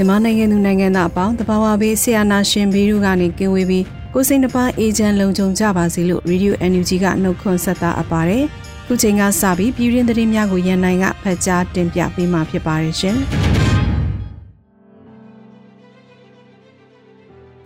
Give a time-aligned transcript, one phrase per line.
[0.00, 8.44] မြန်မာနိုင်ငံသူနိုင်ငံသားအပေါင်းတဘာဝဘေးဆရာနာရှင်ဘေးတို့ကနေကင်းဝေးပြီးကိုစိတ်နှပါအေဂျင့်လုံခြုံကြပါစေလို့ Radio NUG ကနှုတ်ခွန်းဆက်တာအပ်ပါတယ်။
[8.86, 13.16] ခုချိန်ကစပြီးပြည်ရင်းသတင်းများကိုရန်နိုင်ကဖတ်ကြားတင်ပြပေးမှာဖြစ်ပါတယ်ရှင်။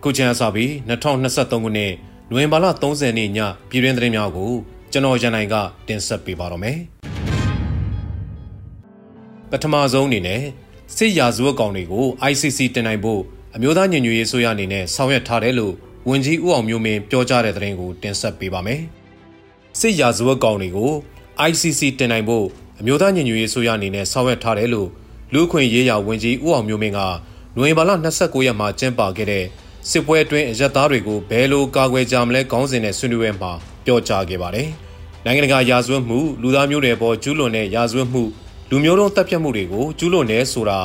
[0.03, 1.93] ခုချိန်ကစပြီး2023ခုနှစ်
[2.29, 3.39] နိုဝင်ဘာလ30ရက်နေ့ည
[3.69, 4.51] ပြည်ရင်းသတင်းများကို
[4.91, 5.55] ကျွန်တော်ရန်နိုင်က
[5.87, 6.77] တင်ဆက်ပေးပါတော့မယ်။
[9.51, 10.41] ပထမဆုံးအနေနဲ့
[10.97, 13.21] စစ်ရာဇဝတ်ကောင်တွေကို ICC တင်နိုင်ဖို့
[13.55, 15.73] အမျိုးသားညီညွတ်ရေးဆိုရအနေနဲ့ဆောင်ရွက်ထားတယ်လို့
[16.09, 18.81] ဝန်ကြီးဦးအောင်မျိုးမင်းပြောကြားတဲ့သတင်းကိုတင်ဆက်ပေးပါမယ်။
[19.79, 20.91] စစ်ရာဇဝတ်ကောင်တွေကို
[21.49, 22.45] ICC တင်နိုင်ဖို့
[22.79, 24.89] အမျိုးသားညီညွတ်ရေးဆိုရအနေနဲ့ဆောင်ရွက်ထားတယ်လို့
[25.33, 26.99] လူခွင့်ရေးရာဝန်ကြီးဦးအောင်မျိုးမင်းက
[27.55, 29.45] နိုဝင်ဘာလ29ရက်မှာကျင်းပခဲ့တဲ့
[29.89, 33.51] စစ်ပွဲအတွင်းအရက်သားတွေကိုဘယ်လိုကာကွယ်ကြမလဲခေါင်းစဉ်နဲ့ဆွေးနွေးပွဲမှာ
[33.85, 34.69] ပြောကြားခဲ့ပါတယ်။
[35.25, 38.23] နိုင်ငံတကာရာဇဝတ်မှုလူသားမျိုးတွေပေါ်ကျူးလွန်တဲ့ရာဇဝတ်မှု
[38.75, 40.79] လူမျိုးတုံးတပ်ဖြတ်မှုတွေကိုကျူးလွန်နေဆိုတာ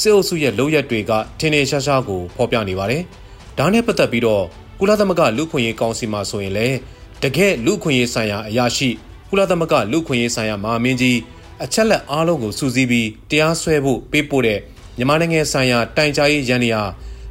[0.00, 3.02] စစ်အုပ်စုရဲ့လုပ်ရက်တွေကထင်ထင်ရှားရှားကိုဖော်ပြနေပါတယ်။
[3.58, 4.44] ဒါနဲ့ပတ်သက်ပြီးတော့
[4.80, 6.76] ကုလသမဂ္ဂလူခွင့်ရေးကောင်စီမှာဆိုရင်လည်း
[7.22, 8.88] တကယ်လူခွင့်ရေးဆိုင်ရာအရာရှိ
[9.28, 11.18] ကုလသမဂ္ဂလူခွင့်ရေးဆိုင်ရာမဟာမင်းကြီး
[11.64, 14.58] အချက်လက်အားလုံးကိုစူးစီးပြီးတရားစွဲဖို့ပေးပို့တဲ့
[14.96, 16.82] မြန်မာနိုင်ငံဆိုင်ရာတိုင်ကြားရေးရန်နေရာ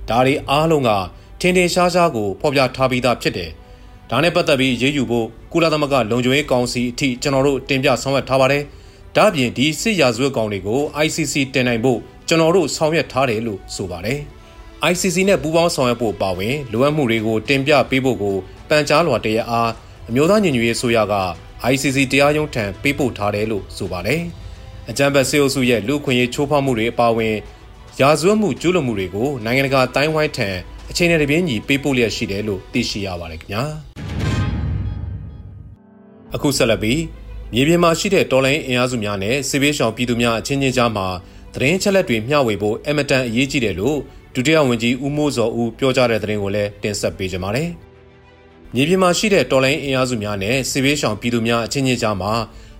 [0.09, 0.89] ဒါတွေအားလုံးက
[1.39, 3.49] ထင်ထင်ရှားရှားကိုဖော်ပြထားပြီးသားဖြစ်တယ်။
[4.09, 8.63] ဒါနဲ့ပတ်သက်ပြီးရေးယူဖို့ကုလသမဂ္ဂလုံခြုံရေးကောင်စီအထိကျွန်တော်တို့တင်ပြဆောင်ရွက်ထားပါတယ်။
[9.17, 14.19] ဒါ့ပြင်ဒီစစ်ရာဇဝတ်ကောင်တွေကို ICC တင်နိုင်ဖို့ကျွန်တော်တို့ဆောင်ရွက်ထားတယ်လို့ဆိုပါတယ်။
[14.91, 18.35] ICC နဲ့ပူးပေါင်းဆောင်ရွက်ဖို့ပါဝင်လိုအပ်မှုတွေကိုတင်ပြပေးဖို့ကို
[18.69, 19.69] ပန်ကြားလွှာတရအား
[20.09, 21.15] အမျိုးသားညီညွတ်ရေးဆိုရက
[21.71, 24.21] ICC တရားရုံးထံပေးပို့ထားတယ်လို့ဆိုပါတယ်။
[24.89, 27.35] အကြံဖက်စေအုပ်စုရဲ့လူခွင့်ရေးချိုးဖောက်မှုတွေအပါအဝင်
[28.01, 30.49] ရာဇဝတ်မှုကျူးလွန်မှုတွေကိုနိုင်ငံတကာတိုင်းဝိုင်းထံ
[30.89, 33.63] အချိန်နဲ့တပြေးညီပေးပို့လျက်ရှိတယ်လို့သိရှိရပါတယ်ခင်ဗျာ။
[36.35, 36.99] အခုဆက်လက်ပြီး
[37.53, 41.07] မြေပြင်မှာရှိတဲ့တော်လိုင်းအင်အားစုများနဲ့စစ်ဘေးရှောင်ပြည်သူများအချင်းချင်းကြားမှာ
[41.55, 43.97] သတင်းချက်လက်တွေမျှဝေဖို့အမတန်အရေးကြီးတယ်လို့
[44.35, 47.69] ဒုတိယဝန်ကြီးဦးမိုးစောဦးပြောကြားတဲ့သတင်းကိုလည်းတင်ဆက်ပေးကြပါမယ်။
[48.75, 52.31] မြေပြင်မှာရှိတဲ့တော်လိုင်းအင်အားစုများနဲ့စစ်ဘေးရှောင်ပြည်သူများအချင်းချင်းကြားမှာ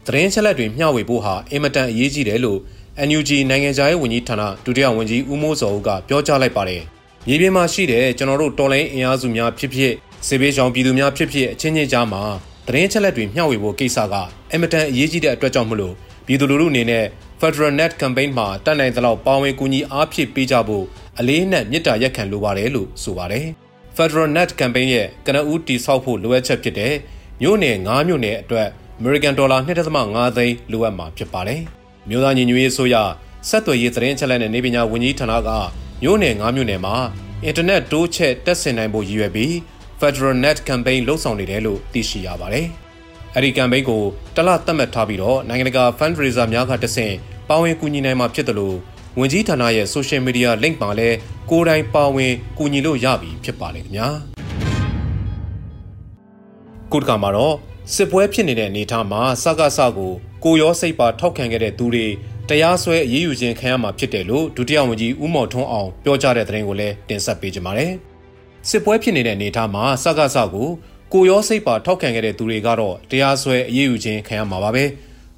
[0.07, 2.59] သတင်းချက်လက်တွေမျှဝေဖို့ဟာအင်မတန်အရေးကြီးတယ်လို့
[3.07, 6.81] NUG နိုင်ငံခြားရေးဝန်ကြီးဌာနဒုတိယဝန်ကြီးဦးမိုးစောဦးကပြောကြားလိုက်ပါတယ်။
[7.27, 9.93] မြေပြင်မှာရှိတဲ့ကျွန်တော်တို့တော်လိုင်းအင်အားစုများဖြစ်ဖြစ်
[10.27, 12.23] စစ်ဘေးရှောင်ပြည်သူများဖြစ်ဖြစ်အချင်းချင်းကြားမှာ
[12.67, 14.16] သတင်းချက်လက်တွေမျှဝေဖို့ကိစ္စက
[14.51, 15.94] အင်မတန်အရေးကြီးတဲ့အတွက်ကြောင့်မလို့
[16.25, 17.05] ပြည်သူလူထုအနေနဲ့
[17.39, 20.85] Federal Net Campaign မှာတက်နိုင်သလောက်ပါဝင်ကူညီအားဖြည့်ပေးကြဖို့
[21.19, 23.45] အလေးနက်မြစ်တာရက်ခံလိုပါတယ်လို့ဆိုပါတယ်။
[23.97, 26.94] Federal Net Campaign ရဲ့ကနဦးတိဆောက်ဖို့လိုအပ်ချက်ဖြစ်တဲ့
[27.41, 28.67] မြို့နယ်9မြို့နယ်အတွက်
[29.00, 31.61] American Dollar 2.5သိန်းလိုအပ်မှာဖြစ်ပါတယ်။
[32.09, 32.95] မြို့သားညီညွတ်ရေးဆိုရ
[33.50, 35.50] ဆက်သွယ်ရေးသတင်းချက်လက်နဲ့နေပညာဝန်ကြီးဌာနက
[36.03, 36.95] မြို့နယ်9မြို့နယ်မှာ
[37.44, 39.53] အင်တာနက်တိုးချက်တက်ဆင်နိုင်ဖို့ရည်ရွယ်ပြီး
[40.01, 42.66] Federal Net Campaign လှုပ်ဆောင်နေတယ်လို့သိရှိရပါတယ်။
[43.35, 44.01] အဲဒီ campaign ကို
[44.35, 47.13] တလသတ်မှတ်ထားပြီးတော့နိုင်ငံတကာ fundraiser များကတဆင့်
[47.50, 48.78] ပါဝင်ကူညီနိုင်မှာဖြစ်တယ်လို့
[49.19, 51.17] ဝန်ကြီးဌာနရဲ့ social media link မှာလည်း
[51.50, 54.07] ကိုယ်တိုင်ပါဝင်ကူညီလို့ရပြီဖြစ်ပါလေခင်ဗျာ။
[56.91, 57.56] ခုတခါမှာတော့
[57.94, 60.12] စစ်ပွဲဖြစ်နေတဲ့အနေအထားမှာစကားစကို
[60.44, 62.06] ကိုရောစိတ်ပါထောက်ခံခဲ့တဲ့သူတွေ
[62.50, 67.94] တရားစွဲအရေးယူခြင်းခံရမှာဖြစ်တယ်လို့ဒုတိယဝန်ကြီးဦးမော်ထွန်းအောင်ပြောကြားတဲ့သတင်းကိုလည်းတင်ဆက်ပေးကြပါမယ်။
[68.69, 70.69] စစ်ပွဲဖြစ်နေတဲ့အနေအထားမှာစကားစကို
[71.13, 74.84] ကိုရောစိတ်ပါထောက်ခံခဲ့တဲ့သူတွေကတော့တရားစွဲအရေးယူခြင်းခံရမှာပါပဲ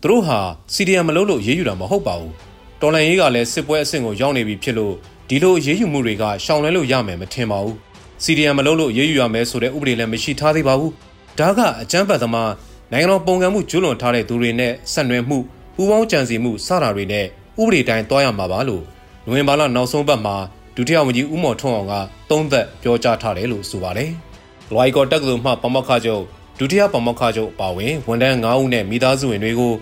[0.02, 0.40] သူတို့ဟာ
[0.74, 2.34] စီဒီအမ်မလုပ်လို့ရေးယူတာမဟုတ်ပါဘူး
[2.81, 4.94] တော်လန်ရေးကလည်းစစ်ပွဲအဆင့်ကိုရောက်နေပြီဖြစ်လို့
[5.30, 7.78] ဒီလိုရေးယူမှုတွေကရှောင်လွှဲလို့ရမယ်မထင်ပါဘူး
[8.24, 10.92] စီဒီအမ်မလုပ်လို့ရေးယူရမယ်ဆိုတဲ့ဥပဒေလည်းမရှိထားသေးပါဘူး
[11.40, 12.52] ဒါကအကြမ်းဖက်သမား
[12.92, 15.38] နိုင်ငံတော်ပုံကံမှုကျွလွန်ထားတဲ့သူတွေနဲ့ဆက်နွယ်မှု
[15.75, 17.25] ပူးပေါင်းကြံစည်မှုစတာတွေနဲ့
[17.62, 18.84] ဥပဒေတိုင်းတွားရမှာပါလို့
[19.25, 20.36] နိုဝင်ဘာလနောက်ဆုံးပတ်မှာ
[20.75, 21.94] ဒုတိယဝန်ကြီးဦးမော်ထွန်းအောင်က
[22.30, 24.12] သုံးသက်ပြောကြားထားတယ်လို့ဆိုပါတယ်။
[24.72, 26.24] လွိုင်ကော်တက္ကသိုလ်မှပမောက္ခချုပ်
[26.60, 29.74] ဒုတိယပမောက္ခချုပ်အပါအဝင်ဝန်ထမ်း9ဦးနဲ့မိသားစုဝင်တွေကို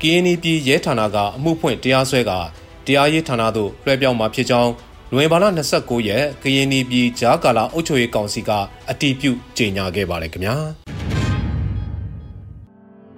[0.00, 2.32] KNY ပြည်ရဲဌာနကအမှုဖွင့်တရားစွဲက
[2.86, 4.72] တရားရေးဌာနသို့လွှဲပြောင်းမှာဖြစ်ကြောင်း
[5.10, 5.44] နိုဝင်ဘာလ
[5.76, 8.50] 29ရက်ကရင်ပြည်ဂျာကာလာအုပ်ချုပ်ရေးကောင်စီက
[8.90, 10.56] အတည်ပြုကြေညာခဲ့ပါတယ်ခင်ဗျာ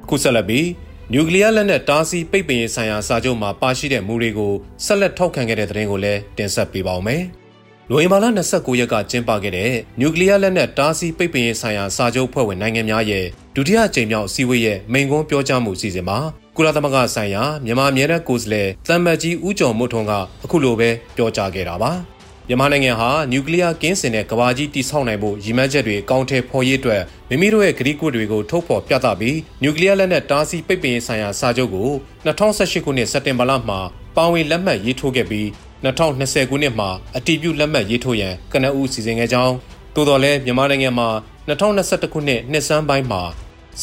[0.08, 0.66] ခုဆက်လက်ပြီး
[1.13, 4.53] နျူကလ িয়ার လက်နက်တားဆီးပိတ်ပင်ရေးဆိုင်ရာစာချုပ်မှာပါရှိတဲ့မူတွေကို
[4.85, 7.23] ဆက်လက်ထောက်ခံခဲ့တဲ့သတင်းကိုလည်းတင်ဆက်ပေးပါောင်းမယ်။
[7.89, 13.25] နိုဝင်ဘာလ29ရက်ကကျင်းပခဲ့တဲ့နျူကလ িয়ার လက်နက်တားဆီးပိတ်ပင်ရေးဆိုင်ရာစာချုပ်ဖွဲ့ဝင်နိုင်ငံများရဲ့
[13.55, 16.19] ဒုတိယကြိမ်မြောက်အစည်းအဝေးရဲ့မိန့်ခွန်းပြောကြားမှုအစီအစဉ်မှာ
[16.57, 20.13] ကုလသမဂ္ဂဆိုင်ရာမြန်မာအမြဲတမ်းကိုယ်စားလှယ်သံမတ်ကြီးဦးကျော်မို့ထွန်းက
[20.43, 21.91] အခုလိုပဲပြောကြားခဲ့တာပါ။
[22.49, 31.89] မြန်မာနိုင်ငံဟာနျူကလ িয়ার ကင်းစင်တဲ့ကဘာကြီးတိဆောက်နိုင်ဖို့ရည်မှန်းချက်တွေအကောင့်ထဲဖော်ရေးအတွက်မိမိတို့ရဲ့ကတိကဝတ်တွေကိုထုတ်ဖော်ပြသပြီးနျူကလ িয়ার လက်နက်တားဆီးပိတ်ပင်ရေးဆိုင်ရာစာချုပ်ကို
[32.25, 33.79] 2018ခုနှစ်စက်တင်ဘာလမှာ
[34.15, 35.47] ပါဝင်လက်မှတ်ရေးထိုးခဲ့ပြီး
[35.85, 39.55] 2020ခုနှစ်မှာအတည်ပြုလက်မှတ်ရေးထိုးရန်ကနအူးစီစဉ်ခဲ့ကြောင်း
[39.95, 41.09] သို့တော်လည်းမြန်မာနိုင်ငံမှာ
[41.47, 43.21] 2021ခုနှစ်နှစ်စန်းပိုင်းမှာ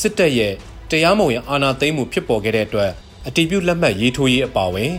[0.00, 0.54] စစ်တပ်ရဲ့
[0.90, 2.90] တရားမဝင်အာဏာသိမ်းမှုဖြစ်ပေါ်ခဲ့တဲ့အတွက်
[3.26, 4.92] အတည်ပြုလက်မှတ်ရေးထိုးရေးအပါအဝင်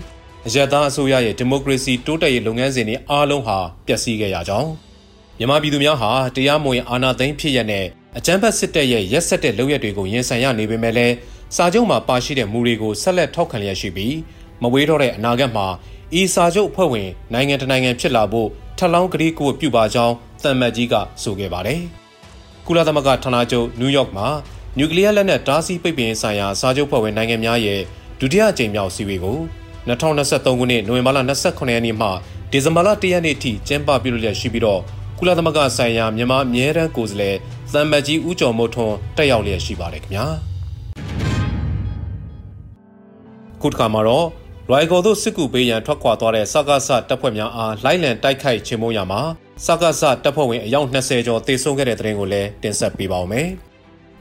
[0.47, 4.71] အရသာအစိုးရရဲ့ဒီမိုကရေစီတိုးတက်ရေးလုပ်ငန်းစဉ်တွေအားလုံးဟာပျက်စီးခဲ့ရကြောင်း
[5.39, 7.85] မြန်မာပြည်သူများဟာတရားမဝင်အာဏာသိမ်းဖြစ်ရတဲ့
[8.19, 11.15] အကြမ်းဖက်စစ်တပ်ရဲ့ရက်စက်တဲ့လုပ်ရက်တွေကိုရင်ဆိုင်ရနေပေမဲ့လည်း
[11.57, 14.17] စာချုပ်မှာပါရှိတဲ့မူတွေကိုဆက်လက်ထောက်ခံလျက်ရှိပြီး
[14.63, 15.67] မဝေးတော့တဲ့အနာဂတ်မှာ
[16.21, 18.49] ဤစာချုပ်အဖွဲ့ဝင်နိုင်ငံတနိုင်ငံဖြစ်လာဖို့
[18.79, 21.81] ထပ်လောင်းကတိကဝတ်ပြုပါကြောင်းသံမတ်ကြီးကဆိုခဲ့ပါတယ်။
[22.67, 24.27] ကုလသမဂ္ဂဌာနချုပ်နယူးယောက်မှာ
[24.79, 27.81] နျူကလ িয়ার လက်နက်တားဆီးပိတ်ပင်ဆိုင်ရာစာချုပ်ဖွဲ့ဝင်နိုင်ငံများရဲ့
[28.21, 29.39] ဒုတိယအကြိမ်မြောက်စီဝေးကို
[29.87, 32.09] 2023ခုနှစ်နိုဝင်ဘာလ28ရက်နေ့မှ
[32.51, 34.81] ဒီဇင်ဘာလ1ရက်နေ့ထိကျင်းပပြုလုပ်ရရှိပြီးတော့
[35.19, 37.37] ကုလသမဂ္ဂဆိုင်ရာမြန်မာအမြဲတမ်းကိုယ်စားလှယ်
[37.73, 40.27] သံမတ်ကြီးဦးကျော်မိုးထွန်းတက်ရောက်လျက်ရှိပါတယ်ခင်ဗျာ
[43.61, 44.27] ခုတစ်ခါမှာတော့
[44.71, 49.21] ရိုင်ကော်သို့စစ်ကူပေးရန်ထွက်ခွာသွားတဲ့စကားဆတပ်ဖွဲ့များအားလိုက်လံတိုက်ခိုက်ချေမှုရမှာ
[49.67, 53.49] စကားဆတပ်ဖွဲ့ဝင်အယောက်20ကျော်တေဆုံးခဲ့တဲ့တဲ့ရင်ကိုလည်းတင်ဆက်ပေးပါောင်းမယ်။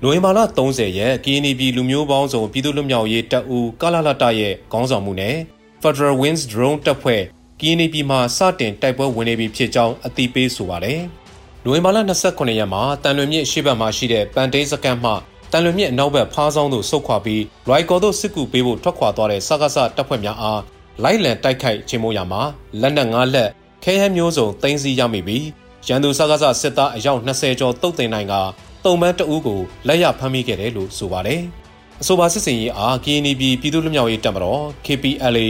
[0.03, 5.35] နိုဝင်ဘာလ30ရက် KNB လူမျိုးပေါင်းစုံပြည်သူ့လွတ်မြောက်ရေးတပ်ဦးကလာလတရဲ့ခေါင်းဆောင်မှုနဲ့
[5.81, 7.21] Federal Wings Drone တပ်ဖွဲ့
[7.61, 10.99] ကင်းနေပြည်မှာစတင်တိုက်ပွဲဝင်နေပြီဖြစ်ကြောင်းအသိပေးဆိုပါတယ်။
[11.63, 11.97] နိုဝင်ဘာလ
[12.27, 15.11] 29ရက်မှာတန်လွင်မြစ်ရှေ့ဘက်မှာရှိတဲ့ပန်တေးစကန်မှ
[15.51, 20.61] တန်လွင်မြစ်အနောက်ဘက်ဖားဆောင်သို့ဆုတ်ခွာပြီးရိုက်ကော်သို့စစ်ကူပေးဖို့ထွက်ခွာသွားတဲ့စကားစတပ်ဖွဲ့များအား
[21.03, 22.41] လိုက်လံတိုက်ခိုက်ခြင်းမို့ရမှာ
[22.81, 23.49] လက်နက်၅လက်
[23.83, 25.45] ခဲဟဲမျိုးစုံတင်စီရမိပြီး
[25.87, 28.33] ရန်သူစကားစစစ်သားအယောက်20ကျော်တုတ်တင်နိုင်က
[28.87, 31.41] တုံမန်းတအူးကိုလက်ရဖမ်းမိခဲ့တယ်လို့ဆိုပါတယ်။
[32.01, 35.47] အဆိုပါစစ်စင်ရေးအား KNB ပြည်သူ့လူမျိုးရေးတပ်မတော် KPLA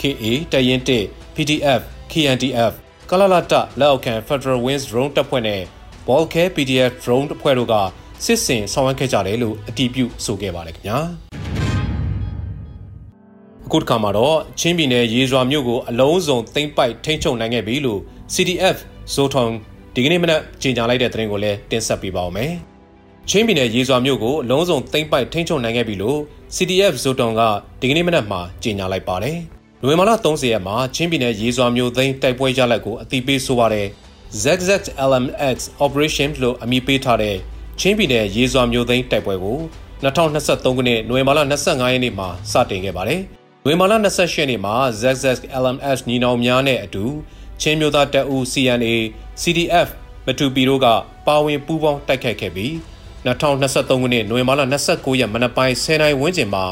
[0.00, 1.80] KA တရင်1 PDF
[2.12, 2.72] KNDF
[3.10, 5.62] ကလလတလက်အောက်ခံ Federal Wings Drone တပ်ဖွဲ့နဲ့
[6.08, 7.74] Volcare PDF Drone တပ်ဖွဲ့တို့က
[8.24, 10.98] စစ်စင်ဆောင်ရွက်ခဲ့ကြတယ်လို့အတည်ပြုဆိုခဲ့ပါတယ်ခင်ဗျာ
[13.66, 18.00] အခုတစ်ခါမှာတော့ချင်းပြည်နယ်ရေရွာမြို့ကိုအလုံးစုံသိမ်းပိုက်ထိန်းချုပ်နိုင်ခဲ့ပြီလို့
[18.34, 18.76] CDF
[19.14, 19.46] ဇိုထုံ
[19.94, 22.52] ဒီကနေ့မနက်ကြေညာလိုက်တဲ့သတင်းကိုလည်းတင်ဆက်ပေးပါောင်းမယ်
[23.30, 26.18] ချင်းပြည်နယ်ရေရွာမြို့ကိုအလုံးစုံသိမ်းပိုက်ထိန်းချုပ်နိုင်ခဲ့ပြီလို့
[26.56, 27.40] CDF ဇိုတုံက
[27.80, 29.38] ဒီကနေ့မနက်မှာကြေညာလိုက်ပါတယ်။
[29.82, 33.86] နိုဝင်ဘာလ30ရက်မှာချင်းပြည်နယ်ရေစွာမြို့သိမ်းတိုက်ပွဲရလဒ်ကိုအသိပေးဆိုပါတဲ့
[34.42, 37.36] ZZLMX Operation လို့အမည်ပေးထားတဲ့
[37.80, 39.58] ချင်းပြည်နယ်ရေစွာမြို့သိမ်းတိုက်ပွဲကို
[40.02, 43.20] 2023ခုနှစ်နိုဝင်ဘာလ25ရက်နေ့မှာစတင်ခဲ့ပါတယ်။
[43.64, 47.04] နိုဝင်ဘာလ28ရက်နေ့မှာ ZZLMS ညီနောင်များနဲ့အတူ
[47.60, 48.94] ချင်းမျိုးသားတပ်ဦး CNA
[49.42, 49.88] CDF
[50.26, 50.86] မတူပီတို့က
[51.26, 52.72] ပါဝင်ပူးပေါင်းတိုက်ခိုက်ခဲ့ပြီး
[53.26, 56.64] 2023ခုနှစ်နိုဝင်ဘာလ29ရက်မနက်ပိုင်း10:00နာရီဝန်းကျင်မှာ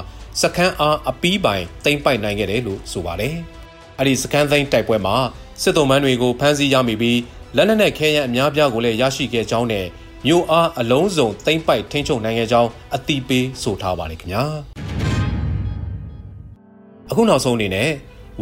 [0.42, 3.34] စခန်းအားအပီးပိုင်တိမ့်ပိုက်နိုင်ခဲ့တယ်လို့ဆိုပါတယ်။
[3.98, 5.16] အဲ့ဒီစခန်းသိမ်းတိုက်ပွဲမှာ
[5.62, 7.20] စစ်တုံးမန်းတွေကိုဖမ်းဆီးရမိပြီး
[7.56, 9.86] လက်နက်နဲ့ခဲယမ်းအများပြားကိုလည်းရရှိခဲ့ကြောင်းနဲ့
[10.26, 14.44] မြို့အားအလုံးစုံတိမ့်ပိုက်ထိန်းချုပ်နိုင်ခဲ့ကြောင်းအတိပေးဆိုထားပါတယ်ခင်ဗျာ။
[17.10, 17.90] အခုနောက်ဆုံးအနေနဲ့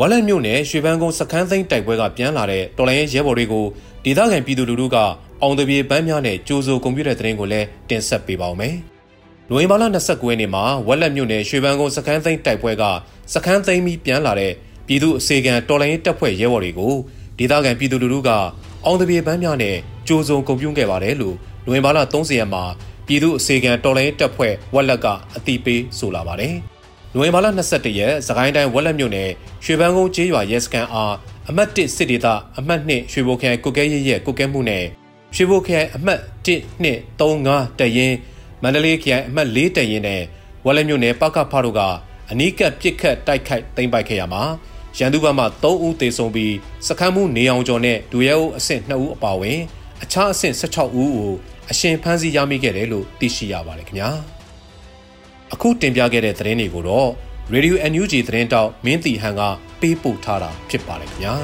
[0.00, 3.64] ဝါလက်မြို့နယ်ရွှေပန်းကုန်းစခန်းသိမ်းတိုက်ပွဲကပြန်လာတဲ့တော်လိုင်းရဲဘော်တွေကို
[4.04, 4.96] ဒေသခံပြည်သူလူထုက
[5.42, 8.74] အောင်တပြေပန်းများနဲ့ကြိုးစိုးကွန်ပျူတာသတင်းကိုလည်းတင်ဆက်ပေးပါောင်းမယ်။
[9.48, 12.84] နိုဝင်ဘာလ29ရက်နေ့မှာဝက်လက်မြို့နယ်ရွှေဘန်းကုန်းစခန်းသိမ်းတိုက်ပွဲက
[13.32, 14.52] စခန်းသိမ်းပြီးပြန်လာတဲ့
[14.86, 16.94] ပြည်သူအစေခံတော်လိုင်းတပ်ဖွဲ့ရဲဘော်တွေကို
[17.38, 18.30] ဒေသခံပြည်သူလူထုက
[18.84, 19.76] အောင်တပြေပန်းများနဲ့
[20.08, 21.36] ကြိုးစုံကုန်ပြုံးခဲ့ပါတယ်လို့
[21.66, 22.64] နိုဝင်ဘာလ30ရက်မှာ
[23.06, 26.54] ပြည်သူအစေခံတော်လိုင်းတပ်ဖွဲ့ဝက်လက်ကအတိပေးဆိုလာပါတယ်။
[27.12, 29.30] နိုဝင်ဘာလ22ရက်စကိုင်းတိုင်းဝက်လက်မြို့နယ်
[29.64, 31.14] ရွှေဘန်းကုန်းကျေးရွာရဲစခန်းအား
[31.48, 32.26] အမှတ်1စစ်ဒေသ
[32.58, 34.84] အမှတ်2ရွှေဘိုခရိုင်ကုကဲရဲရဲကုကဲမှုနဲ့
[35.34, 36.48] ရွှေဘိုခရိုင်အမှတ်1
[36.84, 38.14] 2 3 5တရင်
[38.62, 40.22] မန္တလေးခရိုင်အမှတ်၄တရင်နဲ့
[40.64, 41.80] ဝက်လက်မြို့နယ်ပကဖတို့က
[42.30, 44.42] အနီးကပ်ပစ်ခတ်တိုက်ခိုက်သိမ်းပိုက်ခဲ့ရမှာ
[44.98, 46.54] ရန်သူဘက်မှ3ဦးသေဆုံးပြီး
[46.86, 49.60] စခန်းမှုနေအောင်ကျော်နဲ့ဒူရဲဦးအဆင့်2ဦးအပါအဝင်
[50.02, 51.32] အခြားအဆင့်16ဦးကို
[51.70, 54.10] အရှင်ဖမ်းဆီးရမိခဲ့တယ်လို့သိရှိရပါတယ်ခင်ဗျာ
[55.52, 57.10] အခုတင်ပြခဲ့တဲ့သတင်းတွေကိုတော့
[57.54, 59.42] Radio NUG သတင်းတောက်မင်းတီဟန်က
[59.80, 61.34] ပေးပို့ထားတာဖြစ်ပါတယ်ခင်ဗျာ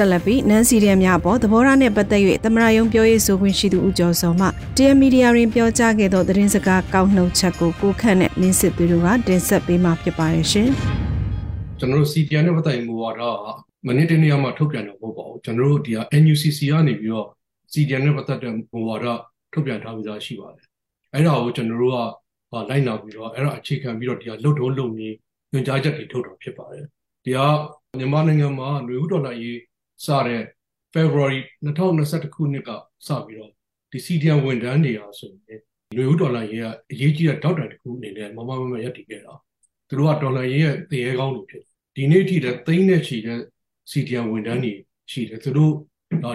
[0.00, 10.68] ဆက်လက်ပြီးနန်စီရီယံများအပေါ်သဘောထားနဲ့ပတ်သက်၍သမရယုံပြောရေးဆိုခွင့်ရှိသူဦးကျော်စောမှတရားမီဒီယာတွင်ပြောကြားခဲ့သောသတင်းစကားကောက်နှုတ်ချက်ကိုကိုခန့်နဲ့မင်းစစ်သူတို့ကတင်ဆက်ပေးမှာဖြစ်ပါတယ်ရှင်။
[11.78, 13.22] ကျွန်တော်တို့ CPN နဲ့ပတ်သက်မှုဝါဒ
[13.86, 17.26] မနေ့တနေ့မှထုတ်ပြန်တော့မဟုတ်ပါဘူး။ကျွန်တော်တို့ဒီက NUCC ကနေပြီးတော့
[17.72, 19.06] CPN နဲ့ပတ်သက်တဲ့မူဝါဒ
[19.52, 20.66] ထုတ်ပြန်ထားပြီးသားရှိပါတယ်။
[21.14, 25.08] အဲ့ဒါကိုကျွန်တော်တို့ကလိုက်နာပြီးတော့အဲ့ဒါအခြေခံပြီးတော့ဒီကလှုပ်ထုံးလုပ်နေ
[25.52, 26.84] ညွှန်ကြားချက်တွေထုတ်တော့ဖြစ်ပါတယ်။
[27.24, 27.38] ဒီက
[27.98, 29.58] မြန်မာနိုင်ငံမှာຫນွေဥဒေါ်လာရေး
[30.04, 30.42] စတဲ့
[30.94, 32.70] February 2021ခုနှစ်က
[33.06, 33.52] စပြီးတော့
[33.90, 35.60] ဒီ CDN ဝန်ထမ်းတွေအားဆိုရင်
[35.94, 39.32] ຫນွေဥဒေါ်လာရေးကအရေးကြီးတဲ့တောက်တိုင်တစ်ခုအနေနဲ့မမမမရပ်တည်ခဲ့တာ
[39.88, 41.62] သူတို့ကဒေါ်လာရေးရဲ့တရေကောင်းတွေဖြစ်
[41.96, 43.40] ဒီနေ့ထိလည်းသိန်းနဲ့ချီတဲ့
[43.90, 44.72] CDN ဝန်ထမ်းတွေ
[45.10, 45.74] ရှိတယ်သူတို့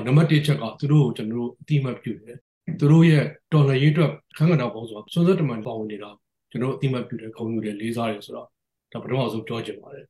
[0.05, 2.37] နံပါတ်1ချက်ကသူတို့ကိုကျွန်တော်တို့အတိမတ်ပြုတယ်
[2.79, 6.09] သူတို့ရဲ့ဒေါ်လာရေးအတွက်ခန်းကဏ္ဍပေါင်းဆိုစွန်းစွတ်တမန်ပါဝင်နေတာ
[6.51, 8.47] ကျွန်တော်အတိမတ်ပြုတယ်ခုံယူတယ်လေးစားတယ်ဆိုတော့
[8.91, 10.05] ဒါပထမဆုံးပြောချင်ပါတယ်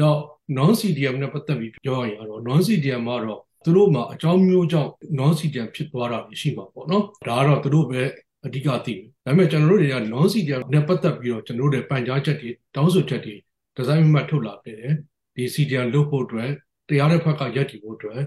[0.00, 0.18] နောက်
[0.56, 8.02] non CDM နဲ့ပတ်သက်ပြီးပြောရရင်တော့ non CDM မှာတော့သူတို့မှာအကြောင်းမျိုးကြောင့် non CDM ဖြစ်သွားတာရှိမှာပေါ့နော်ဒါကတော့သူတို့ပဲ
[8.46, 13.34] အဓိကသိတယ်ဒါပေမဲ့ကျွန်တော်တို့တွေက non CDM နဲ့ပတ်သက်ပြီးတော့ကျွန်တော်တို့ရဲ့ပန်ကြားချက်တွေတောင်းဆိုချက်တွေ
[13.76, 14.94] ဒီဇိုင်းမှတ်ထုတ်လာခဲ့တယ်
[15.36, 16.50] ဒီ CDM လုပ်ဖို့အတွက်
[16.88, 18.20] တရားတဲ့ဘက်ကရက်တည်ဖို့အတွက်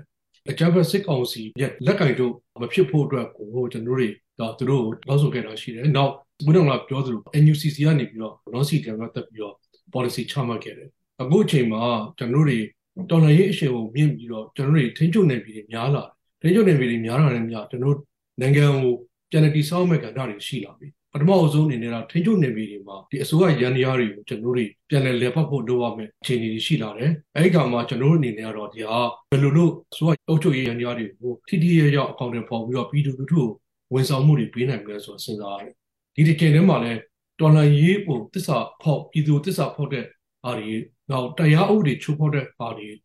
[0.49, 4.09] အကြမ်းဖက်စစ်ကောင်စီရဲ့လက်ကင်တို့မဖြစ်ဖို့အတွက်ကိုကျွန်တော်တို့တွေ
[4.39, 6.11] တော့သူတို့ကိုတောင်းဆိုခဲ့တာရှိတယ်နောက်
[6.45, 9.55] ဘုရားကပြောသလို NUCC ကနေပြီးတော့ non CDM နဲ့တက်ပြီးတော့
[9.93, 10.89] policy ချမှတ်ခဲ့တယ်
[11.21, 11.83] အခုအချိန်မှာ
[12.17, 12.63] ကျွန်တော်တို့
[13.09, 16.03] တော်လှန်ရေးအရှင်ကိုမြင့်ပြီးတော့ကျွန်တော်တို့ထိန်းချုပ်နေပြီများလာ
[16.41, 18.05] ထိန်းချုပ်နေပြီများလာတဲ့များကျွန်တော်တို့
[18.41, 18.93] နိုင်ငံကို
[19.31, 28.99] ပြန်လည်တည်ဆောက်မဲ့ကဏ္ဍတွေရှိလာပြီပထမအဆုံးအနေနဲ့တော့ထိန်းချုပ်နေပြီဒီမှာဒီအစိုးရရန်ရားတွေကိုကျွန်တော်တို့ပြန်လည်လည်ပတ်ဖို့လိုရမယ်အခြေအနေတွေရှိလာတယ်အဲဒီကမှကျွန်တော်တို့အနေနဲ့ကတော့ဒီဟာ
[29.31, 33.47] ဘယ်လိုလို့အစိုးရအုပ်ချုပ်ရေးရန်ရားတွေကိုထိထိရရအကောင့်တွေပေါ်ပြီးတော့ပြည်သူလူထုကို
[33.93, 35.73] ဝန်ဆောင်မှုတွေပေးနိုင်မလဲဆိုတော့စဉ်းစားရတယ်
[36.15, 36.99] ဒီတစ်ချိန်တည်းမှာလည်း
[37.39, 40.05] တော်လှန်ရေးပုံတစ္ဆာဖောက်ပြည်သူတစ္ဆာဖောက်တဲ့
[40.43, 40.75] အားတွေ
[41.11, 42.99] နောက်တရားဥပဒေချိုးဖောက်တဲ့အားတွေအဲ့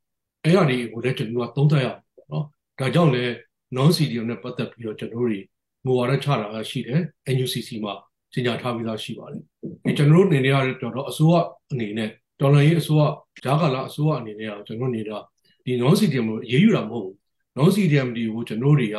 [0.44, 2.44] အရာတွေကိုလည်းကျွန်တော်တို့ကသုံးသပ်ရအောင်ပေါ့နော်
[2.78, 3.32] ဒါကြောင့်လည်း
[3.76, 5.44] non CDM နဲ့ပတ်သက်ပြီးတော့ကျွန်တော်တို့
[5.85, 7.00] မူဝါဒချတာရှိတယ်
[7.35, 7.94] NUCC မှာ
[8.32, 9.42] ကြေညာထားပြီးသားရှိပါတယ်
[9.85, 11.35] ဒီကျွန်တော်တို့အနေနဲ့ကတော့တော့အစိုးရ
[11.73, 12.09] အနေနဲ့
[12.40, 13.02] ဒေါ်လာရေးအစိုးရ
[13.44, 15.18] ဂျာကာလာအစိုးရအနေနဲ့ကတော့ကျွန်တော်နေတာ
[15.64, 17.16] ဒီ non CDM ကိုအေးအေးယူတာမဟုတ်ဘူး
[17.56, 18.97] non CDM တွေကိုကျွန်တော်တွေက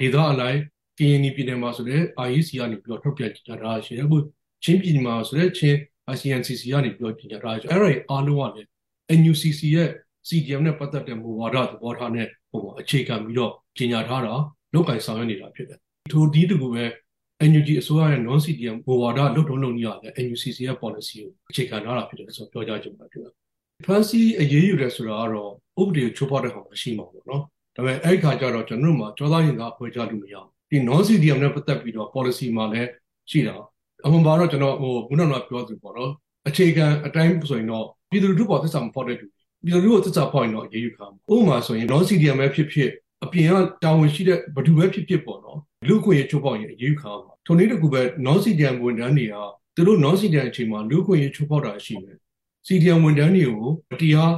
[0.00, 0.58] ဒေသအလိုက်
[0.98, 4.16] ကရင်ပြည်နယ်မှာဆိုတဲ့ IEC ကနေပြီးတော့ထုတ်ပြန်ကြေညာထားရှိတယ်အခု
[4.64, 5.78] ချင်းပြည်နယ်မှာဆိုတဲ့ချင်း
[6.14, 8.68] ICNCC ကနေပြောကြေညာထားကြအဲ့ဒါအားလုံးကလည်း
[9.18, 9.90] NUCC ရဲ့
[10.28, 14.34] CDM နဲ့ပတ်သက်တဲ့မူဝါဒသဘောထားနဲ့ဟိုအခြေခံပြီးတော့ကြေညာထားတာ
[14.72, 15.78] လောက်ကင်ဆောင်ရွက်နေတာဖြစ်တယ်
[16.12, 16.84] ထိုဒီတကူပဲ
[17.50, 23.32] NUG အစိုးရရဲ့ non CDM မူဝါဒလွတ်တုံးလုံးကြီးရတယ် NUCC ရဲ့ policy ကိုအခြေခံထားတာဖြစ်တယ်ဆိုတော့ပြောကြချင်ပါတယ်ဖြစ်တယ်
[23.86, 27.42] ဖန်စီအရေးယူတယ်ဆိုတာကတော့ဥပဒေကိုချိုးဖောက်တဲ့ကောင်မရှိမှာပေါ့နော်
[27.76, 32.88] ဒါပေမဲ့အဲ့ဒီခါကျတော့ကျွန်တော်တို့မှာကြောသားရင်သားဖွဲ့ကြလို့မရဘူးဒီ non CDM နဲ့ပတ်သက်ပြီးတော့ policy မှာလည်း
[33.30, 33.56] ရှိတာ
[34.06, 36.12] အမှန်ပါတော့ကျွန်တော်ဟိုခုနကပြောသူပေါ့နော်
[36.48, 39.26] အခြေခံအတိုင်းဆိုရင်တော့ပြည်သူလူထုပေါ်သစ္စာမဖောက်တဲ့သူ
[39.64, 42.90] ပြည်သူလူထုကိုသစ္စာဖောက်ရင်တော့အရေးယူခံမှာဥပမာဆိုရင် non CDM ပဲဖြစ်ဖြစ်
[43.24, 45.58] အပြင်ကတာဝန်ရှိတဲ့ဘယ်သူပဲဖြစ်ဖြစ်ပေါ့နော်
[45.88, 49.36] လူခွင့်ရေးချိုးဖောက်ရင်အရေးယူခံမှာထုံနည်းတကူပဲ non CDM ဝန်ထမ်းတွေက
[49.76, 52.16] သူတို့ non CDM အချိန်မှာလူခွင့်ရေးချိုးဖောက်တာရှိတယ်
[52.66, 54.32] CDM ဝန်ထမ်းတွေကိုတရား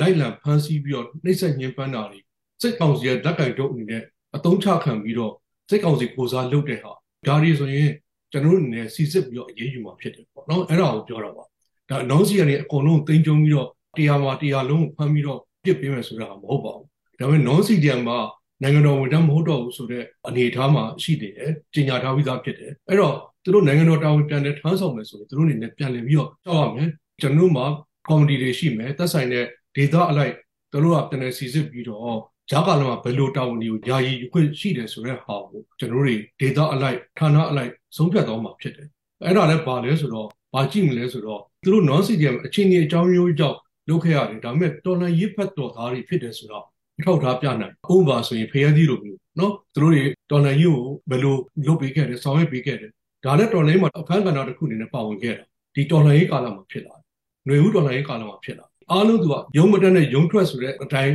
[0.00, 2.20] လိုက်လံဖမ်းဆီးပြီးတော့နှိပ်စက်ညှဉ်းပန်းတာတွေ
[2.60, 4.02] စိတ်ကောင်စီရဲ့လက်ကင်တို့အနေနဲ့
[4.36, 5.32] အတုံးချခံပြီးတော့
[5.68, 6.92] စိတ်ကောင်စီကိုစားလုပ်တဲ့ဟာ
[7.26, 7.90] ဒါတွေဆိုရင်
[8.32, 16.86] ကျွန်တော်တို့အနေနဲ့စီစစ်ပြီးတော့အရေးယူမှာဖြစ်တယ်ပေါ့နော်အဲ့ဒါကိုပြောတာပါဒါအနောက်စီကနေအကုန်လုံးသိမ်းကျုံပြီးတော့တရားမှာတရားလုံးကိုဖမ်းပြီးတော့ပြစ်ပေးမယ်ဆိုတာမဟုတ်ပါဘူး
[17.18, 18.18] ဒါပေမဲ့ non CDM မှာ
[18.62, 21.34] နိုင်ငံတော်ဝန်ထမ်းမဟုတ်တော့ဘူးဆိုတဲ့အနေအထားမှာရှိတယ်
[21.74, 26.88] ကြီးညာထားပြီးသားဖြစ်တယ်အဲ့တော့သူတို့နိုင်ငံတော်တာဝန်ပြန်လဲထမ်းဆောင်မယ်ဆိုရင်သူတို့အနေနဲ့ပြန်လည်ပြီးတော့ကြောက်ရမယ်
[27.20, 27.66] ကျွန်တော်မှာ
[28.08, 29.44] ကော်မတီတွေရှိမယ်သက်ဆိုင်တဲ့
[29.76, 30.34] ဒေသအလိုက်
[30.72, 32.18] သူတို့ကပြန်လည်စီစစ်ပြီးတော့
[32.52, 38.88] ဂျာကာလမှာဘယ်လိုတာဝန်တွေကိုယာယီခွင့်ရှိတယ်ဆိုတဲ့ဟာကိုကျွန်တော်တို့ဒေသအလိုက်ဌာနအလိုက်ဆုံးဖြတ်သွားမှာဖြစ်တယ်
[39.24, 43.56] အဲ့ဒါလည်းဘာလဲဆိုတော့ဘာကြည့်မလဲဆိုတော့သူတို့ non CDM အချင်းကြီးအကြောင်းမျိုးကြောင့်
[43.88, 46.64] လုပ်ခဲ့ရတယ်ဒါပေမဲ့တော်လန်ရစ်ဖက်တော်သားတွေဖြစ်တယ်ဆိုတော့
[46.98, 52.90] အထောက်ထားပြနိုင်ဥပမာဆိုရင်ဖျက်သီးလိုမျိုးနော်သူတို့တွေတော်လန်ရစ်ကိုဘယ်လိုလုပ်ပေးခဲ့တယ်ဆောင်ရွက်ပေးခဲ့တယ်
[53.24, 55.44] ဒါနဲ့တော်လန်ရစ်မှာအခန်းကဏ္ဍတစ်ခုအနေနဲ့ပါဝင်ခဲ့တာ
[55.74, 57.02] ဒီတော်လန်ရစ်ကာလမှာဖြစ်လာတယ်
[57.46, 61.14] ຫນွေဦးတော်လန်ရစ်ကာလမှာဖြစ်လာအားလုံးသူကရုံမတက်နဲ့ရုံထွက်ဆိုတဲ့အတိုင်း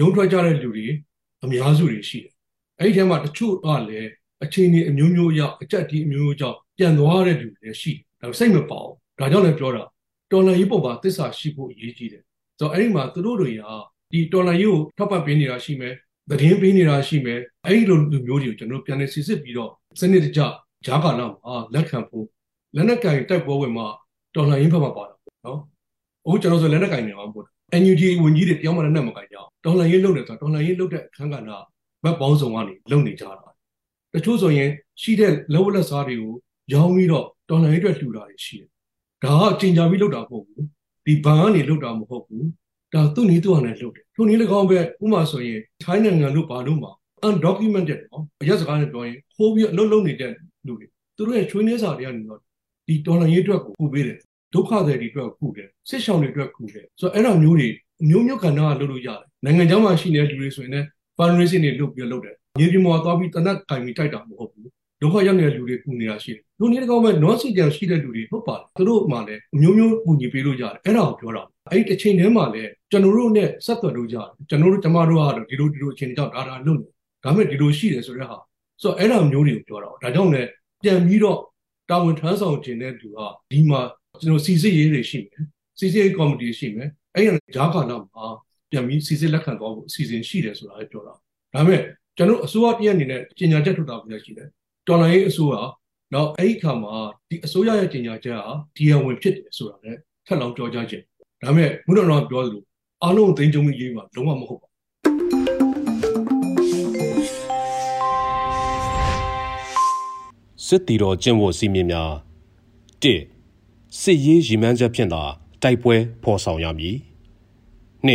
[0.00, 0.86] ရုံထွက်ကြတဲ့လူတွေ
[1.44, 2.32] အများစုတွေရှိတယ်
[2.80, 4.10] အဲ့ဒီထဲမှာတချို့ကလည်း
[4.44, 9.82] အချိန်ကြီးအမျိုးမျိုးရောက်အကြက်ဒီအမျိုးမျိုးကြောင့်ပြန်သွားတဲ့လူတွေရှိတယ်ဒါစိတ်မပေါအောင်ဒါကြောင့်လည်းပြောတာ
[10.30, 12.22] တော်လန်ရေးပုံပါသစ္စာရှိဖို့အရေးကြီးတယ်
[12.58, 13.62] ဆိုတော့အဲ့ဒီမှာသူတို့တွေက
[14.12, 15.94] ဒီတော်လန်ရေးကိုထောက်ပံ့ပေးနေတာရှိမယ်
[16.30, 20.40] သတင်းပေးနေတာရှိမယ်အဲ့ဒီလိုလူမျိုးတွေကိုကျွန်တော်ပြန်နေစစ်စစ်ပြီးတော့စနစ်တကျ
[20.86, 22.26] ဂျာကာနာမှာလက်ခံဖို့
[22.76, 23.86] လက်နက်ကင်တိုက်ပွဲဝင်မှာ
[24.34, 25.60] တော်လန်ရေးဘက်မှာပါတာပေါ့နော်
[26.24, 27.46] အခုကျွန်တော်ဆိုလက်နက်ကင်နေအောင်ပို့
[27.80, 31.50] NUG ဝန်ကြီးတွေတယောက်မှလည်းမကင်ကြအောင်တော်လန်ရေးလုပ်တယ်ဆိုတော့တော်လန်ရေးလုပ်တဲ့အခန်းကဏ္ဍ
[32.04, 33.32] ဘက်ပေါင်းစုံကနေလုပ်နေကြတာ
[34.14, 34.70] တချို့ဆိုရင်
[35.02, 36.34] ရှိတဲ့လောဝလက်စားတွေကို
[36.72, 38.68] ရောင်းပြီးတော့တော်လှန်ရေးအတွက်လှူတာတွေရှိတယ်။
[39.24, 40.62] ဒါကကြင်ကြပြီးလှုပ်တာမဟုတ်ဘူး။
[41.06, 42.44] ဒီဘန်ကနေလှုပ်တာမဟုတ်ဘူး။
[42.94, 46.92] ဒါသူ့နည်းသူ့ဟာနဲ့လှုပ်တယ်ထိုနည်း၎င်းပဲဥမာဆိုရင်ထိုင်းနိုင်ငံတို့ဘာလို့မှာ
[47.26, 50.32] undocumented နော်အရက်စကားနဲ့ပြောရင်ခိုးပြီးအလုပ်လုပ်နေတဲ့
[50.66, 52.40] လူတွေသူတို့ရဲ့ချွေးနှဲစာတွေကနေတော့
[52.86, 54.18] ဒီဒေါ်လာရေးအတွက်ကိုကူပေးတယ်
[54.54, 57.68] ဒုက္ခတွေတွေအတွက်ကူတယ်စစ်ဆောင်တွေအတွက်ကူတယ်ဆိုတော့အဲ့လိုမျိုးတွေ
[58.08, 60.86] မျိုးမျိုးကဏ္ဍကလုပ်လို့ရတယ်နိုင်ငံခြားမှာရှိနေတဲ့လူတွေဆိုရင်လည်း
[61.16, 64.68] fundraising တွေလုပ်ပြီးလုပ်တယ်မြေပြင်မှာသွားပြီးတနက်ကင်ပြီးတိုက်တာမဟုတ်ဘူး
[65.00, 76.88] ဒုက္ခရောက်နေတဲ့လူတွေကူနေတာရှိတယ်လူနေတကောင်းမဲ့ non citizen ရှိတဲ့လူတွေဟုတ်ပါတယ်သူတို့မှလည်းအမျိုးမျိုးကူညီပေးလို့ရတယ်အဲ့ဒါကိုပြောတာအဲ့ဒီတစ်ချိန်တည်းမှာလည်းကျွန်တော်တို့နဲ့ဆက်သွယ်လို့ရတယ်ကျွန်တော်တို့ကျမတို့ကတော့ဒီလိုဒီလိုအချိန်ကြောင့်ဒါဒါလုပ်နေ
[77.24, 78.36] ဒါမဲ့ဒီလိုရှိတယ်ဆိုတဲ့ဟာ
[78.82, 80.48] ဆိုတော့အဲ့ဒါမျိုးတွေကိုပြောတာဒါကြောင့်လည်း
[80.82, 81.38] ပြန်ပြီးတော့
[81.90, 83.18] တာဝန်ထမ်းဆောင်ခြင်းတဲ့သူက
[83.50, 83.80] ဒီမှာ
[84.20, 85.44] ကျွန်တော်စီစစ်ရေးတွေရှိမယ်
[85.78, 88.24] စီစစ်ရေးကော်မတီရှိမယ်အဲ့ဒီဂျာကာနာမှာ
[88.70, 91.14] ပြန်ပြီးစီစစ်လက်ခံသွားဖို့အစီအစဉ်ရှိတယ်ဆိုတာလည်းပြောတာ
[91.54, 91.80] ဒါမဲ့
[92.16, 94.48] ကျွန်တော်အစိုးရတရက်အနေနဲ့ကြေညာချက်ထုတ်တာပြရှိတယ်
[94.86, 95.56] တော်လိုင်းရေးအစိုးရ
[96.14, 96.94] တော့အဲ့ဒီခါမှာ
[97.28, 98.40] ဒီအစိုးရရဲ့ကြေညာချက်က
[98.76, 101.04] တရားဝင်ဖြစ်တယ်ဆိုတာလည်းထပ်လောင်းပြောကြခြင်း
[101.42, 102.62] ဒါမဲ့ဘုရားတော်ပြောသလို
[103.02, 104.68] အားလုံးသိမ်းကြုံရေးမှာလုံးဝမဟုတ်ပါ
[110.66, 112.12] စစ်တီတော်ကျင့်ဝတ်စီမင်းများ
[113.02, 113.35] ၁
[114.00, 115.22] စစ်ရေးရည်မှန်းချက်ဖြင့်သာ
[115.62, 116.96] တိုက်ပွဲဖော်ဆောင်ရမည်
[118.06, 118.10] ၂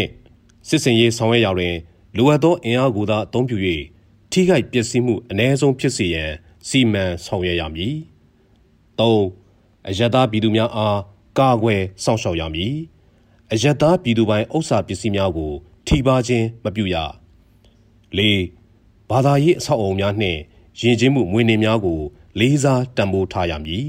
[0.67, 1.75] စစ်စင်ရေးဆောင်ရွက်ရာတွင်
[2.17, 3.57] လိုအပ်သောအင်အားကိုသာအသုံးပြု၍
[4.31, 6.31] ထိခိုက်ပျက်စီးမှုအ ਨੇ ဆုံးဖြစ်စေရန်
[6.67, 7.95] စီမံဆောင်ရွက်ရမည်
[8.99, 9.01] ၃
[9.87, 10.99] အယက်သားပြည်သူများအား
[11.39, 12.73] ကာကွယ်စောင့်ရှောက်ရမည်
[13.51, 15.51] အယက်သားပြည်သူပိုင်းဥစ္စာပစ္စည်းများကို
[15.87, 16.95] ထိပါခြင်းမပြုရ
[18.17, 18.19] ၄
[19.09, 20.39] ဘာသာရေးအဆောက်အအုံများနှင့်
[20.81, 21.99] ယဉ်ကျေးမှုမွေးနေ့များကို
[22.39, 23.85] လေးစားတံမိုးထားရမည်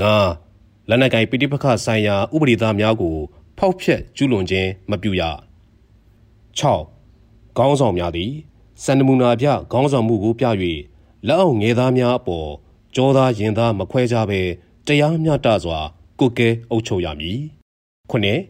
[0.00, 0.45] ၅
[0.88, 3.16] လက်နက်ကိုင်ပိဋိပက္ခဆိုင်ရာဥပဒေသားများကို
[3.58, 5.22] ဖောက်ဖျက်ကျူးလွန်ခြင်းမပြုရ
[6.58, 8.32] 6ခေါင်းဆောင်များသည်
[8.84, 10.46] စန္ဒမူနာပြခေါင်းဆောင်မှုကိုပြ၍
[11.26, 12.48] လက်အောက်ငယ်သားများအပေါ်
[12.94, 14.40] ကြောသားရင်သားမခွဲကြဘဲ
[14.86, 15.78] တရားမျှတစွာ
[16.20, 17.40] ကုကဲအုပ်ချုပ်ရမည်။
[18.10, 18.40] ခုနှစ်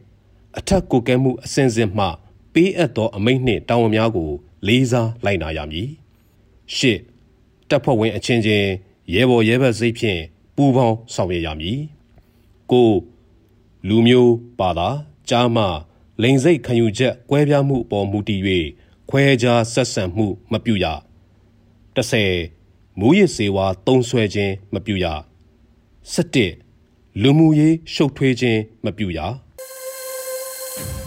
[0.59, 2.07] အထက်ကုကဲမှုအစဉ်စဉ်မှ
[2.53, 4.31] ပေးအပ်သောအမိန့်နှင့်တာဝန်များကို
[4.67, 5.89] လေးစားလိုက်နာရမည်။
[6.77, 6.99] ရှစ်
[7.69, 8.69] တပ်ဖွဲ့ဝင်အချင်းချင်း
[9.15, 10.21] ရဲဘော်ရဲဘက်စိတ်ဖြင့်
[10.57, 11.81] ပူးပေါင်းဆောင်ရွက်ရမည်။
[12.73, 12.91] ကို
[13.89, 14.89] လူမျိုးပါတာ
[15.29, 15.65] ကြားမှ
[16.23, 18.41] လိန်စိတ်ခံယူချက်ကွဲပြားမှုအပေါ်မူတည်၍
[19.11, 20.87] ခွဲခြားဆက်ဆံမှုမပြုရ
[21.97, 25.07] 30မူရစ်စေဝါတုံးဆွဲခြင်းမပြုရ
[26.15, 29.19] 17လူမှုရေးရှုပ်ထွေးခြင်းမပြုရ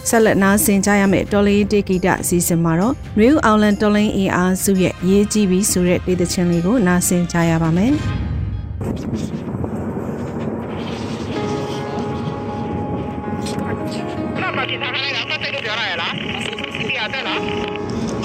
[0.08, 7.92] ဆက်လက်နားဆင်ကြရမယ့်တော်လေးတေဂီတအစီအစဉ်မှာတော့နွေဦးအောင်လန်တော်လင်းအေးအားစုရဲ့ရေးကြည့်ပြီးဆိုတဲ့ဒေသချင်းလေးကိုနားဆင်ကြရပါမယ်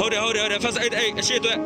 [0.06, 1.58] ဟုတ်တယ်ဟုတ်တယ်ဟုတ်တယ် first aid အဲ့အရှိအတွက်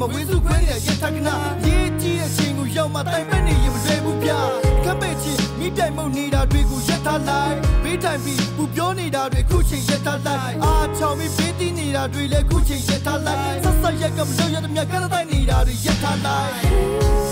[0.00, 1.34] မဲ့ချိန်မှာဝေစုခွဲနေတဲ့ရထကနာ
[1.66, 4.40] ရေးကြည့်တဲ့ချိန်ကိုရောက်မှတိုင်ပဲ့နေရင်မလွယ်ဘူးဗျာ
[4.84, 17.27] ခက်မဲ့ချင်းမိတိုင်မုံနေတာတွေကိုရက်ထားလိုက်ဘေးတိုင်ပြီးပူပြောနေတာတွေခုချိန်ရက်ထားလိုက်အာချောင်ပြီးဘေးတီးနေတာတွေလည်းခုချိန်ရက်ထားလိုက်ဆက်ဆက်ရက်ကမလို့ရတဲ့မြတ်ကတဲ့နေတာတွေရက်ထားလိုက်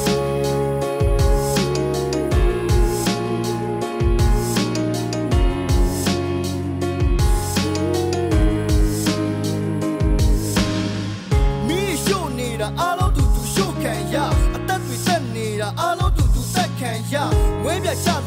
[17.11, 17.17] ချ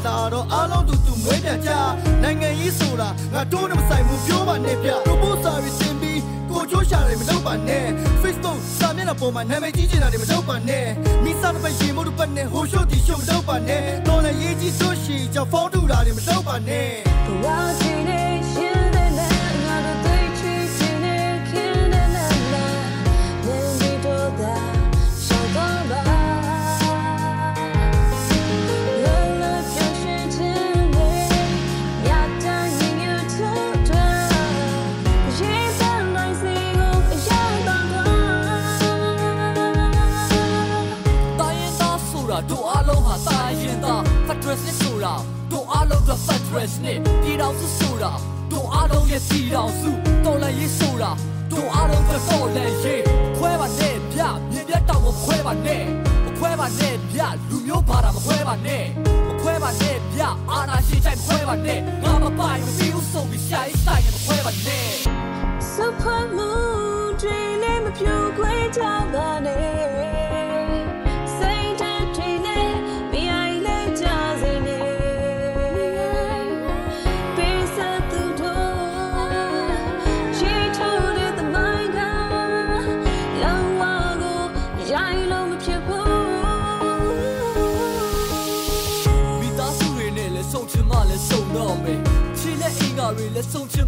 [0.04, 1.70] လာတော့အားလုံးတူတူမွေးပြကြ
[2.22, 7.86] နိုင်ငံရေးဆိုတာငါတို့နဲ့မဆိုင်ဘူးပြောပါနဲ့ဗျတို့ဖို့စာရီတင်ပြီးကိုချိုးရှာတယ်မလုပ်ပါနဲ့
[8.22, 10.86] Facebook စာမျက်နှာပေါ်မှာနာမည်ကြီးနေတာတွေမလုပ်ပါနဲ့
[11.24, 16.88] မိစားတစ်ပတ်ရေမို့တစ်ပတ်နဲ့ဟိုရှုပ်တီရှုပ်မလုပ်ပါနဲ့တော်လည်းရေးကြီးဆိုရှီကြောင့်ဖုန်းထူတာတွေမလုပ်ပါနဲ့
[17.26, 18.29] ဘဝ
[46.54, 48.12] လုံးက Federal နဲ့ပြည်တော်စုဆိုတာ
[48.50, 49.90] တို့အားလုံးရဲ့ပြည်တော်စု
[50.24, 51.10] တော်လည်းရေးဆိုတာ
[51.50, 53.02] တို့အားလုံးကတော်လည်းရေး
[53.36, 54.20] ခွဲပါနဲ့ပြ
[54.52, 55.84] မြင်ပြတ်တော့မခွဲပါနဲ့
[56.24, 58.84] မခွဲပါနဲ့ပြလူမျိုးဘာသာမခွဲပါနဲ့
[59.28, 65.19] မခွဲပါနဲ့ပြအာနာရှိချိုင်မခွဲပါနဲ့ငါမပိုင်မပြီးဘူးဆုံးပြီးရှာရေးဆိုင်မခွဲပါနဲ့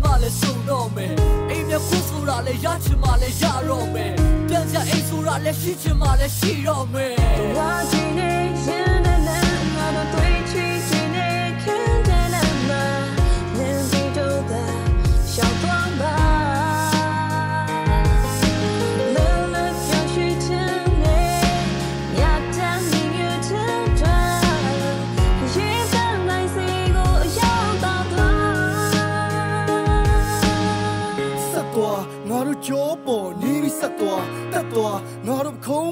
[0.05, 1.13] မှလည်းဆုံတော့မယ်
[1.51, 4.13] အိမ်မြခုဆိုတာလည်းရချင်မှလည်းရတော့မယ်
[4.49, 7.15] ပြန်ကြအိမ်ဆိုတာလည်းရှိချင်မှလည်းရှိတော့မယ်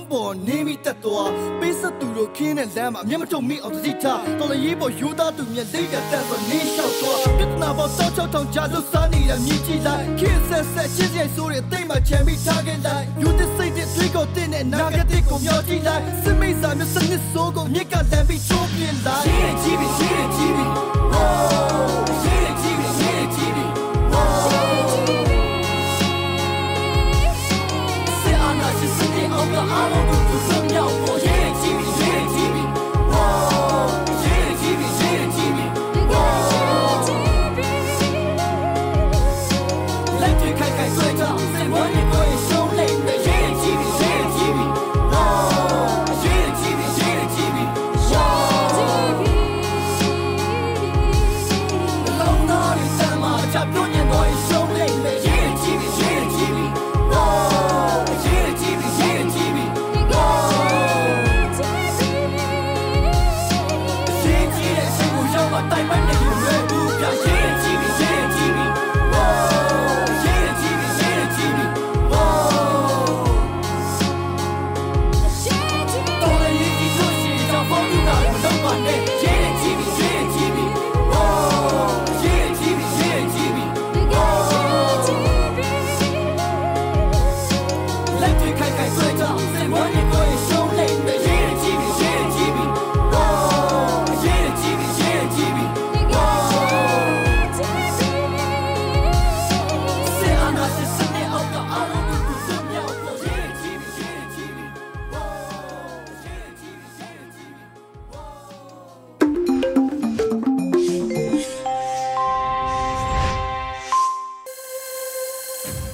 [0.01, 20.71] တို့ခုံးပေါ်နေပြီးတက်သွားပေးဆက်သူတို့ခင်းတဲ့လမ်းမှာအမျက်မထုတ်မိအောင်တတိထားတော်လည်းရေးပေါ်ယူသားသူမြက်လိတ်တဲ့တက်ဆိုနေလျှောက်သွားပြဿနာပေါ်တောက်ချောက်ထောင်ချလို့စားနေတဲ့မြည်ကြည့်လိုက်ခင်းဆက်ဆက်ချင်းချင်းဆိုတဲ့တိတ်မှချမ်းပြီးထားခဲ့လိုက်ယူတဲ့စိတ်တဲ့တွေးကိုတင်းတဲ့နာဂတိကိုမျောကြည့်လိုက်စစ်မိတ်စာမျိုးစနစ်စိုးကိုမြက်ကလမ်းပြီးချိုးပြလိုက်ရေးရကြည့်ပြီးရေးရကြည့်ပြီး
[21.13, 21.70] Whoa
[29.71, 30.70] စ်အောက်